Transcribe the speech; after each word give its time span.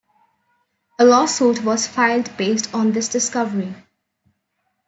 A 0.97 1.05
lawsuit 1.05 1.63
was 1.63 1.85
filed 1.85 2.35
based 2.35 2.73
on 2.73 2.91
this 2.91 3.07
discovery. 3.07 3.75